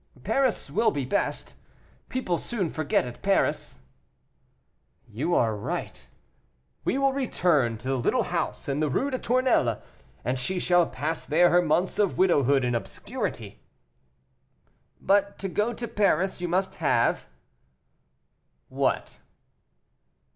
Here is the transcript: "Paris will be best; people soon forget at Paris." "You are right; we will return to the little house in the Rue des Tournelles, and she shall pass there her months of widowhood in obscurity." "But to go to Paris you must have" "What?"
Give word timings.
"Paris 0.23 0.71
will 0.71 0.89
be 0.89 1.05
best; 1.05 1.53
people 2.09 2.39
soon 2.39 2.69
forget 2.71 3.05
at 3.05 3.21
Paris." 3.21 3.81
"You 5.07 5.35
are 5.35 5.55
right; 5.55 6.07
we 6.83 6.97
will 6.97 7.13
return 7.13 7.77
to 7.77 7.89
the 7.89 7.99
little 7.99 8.23
house 8.23 8.67
in 8.67 8.79
the 8.79 8.89
Rue 8.89 9.11
des 9.11 9.19
Tournelles, 9.19 9.77
and 10.25 10.39
she 10.39 10.57
shall 10.57 10.87
pass 10.87 11.23
there 11.23 11.51
her 11.51 11.61
months 11.61 11.99
of 11.99 12.17
widowhood 12.17 12.65
in 12.65 12.73
obscurity." 12.73 13.59
"But 14.99 15.37
to 15.37 15.47
go 15.47 15.71
to 15.71 15.87
Paris 15.87 16.41
you 16.41 16.47
must 16.47 16.77
have" 16.77 17.29
"What?" 18.69 19.19